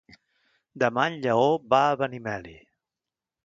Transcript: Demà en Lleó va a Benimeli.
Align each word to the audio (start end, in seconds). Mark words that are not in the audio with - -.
Demà 0.83 1.03
en 1.11 1.19
Lleó 1.27 1.45
va 1.75 1.85
a 1.91 1.99
Benimeli. 2.03 2.59